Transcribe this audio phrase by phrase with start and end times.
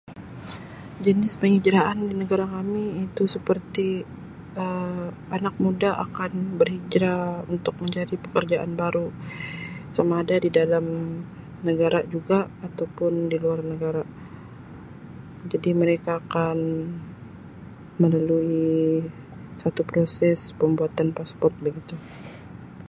[1.05, 3.87] Jenis penghijraan di negara kami iaitu seperti
[4.63, 5.01] Um
[5.37, 9.07] anak muda akan berhijrah untuk mencari pekerjaan baru
[9.95, 10.85] sama ada di dalam
[11.69, 14.03] negara juga atau pun di luar negara
[15.51, 16.57] jadi mereka akan
[18.01, 18.73] melalui
[19.61, 21.93] satu proses pembuatan ''passport' begitu.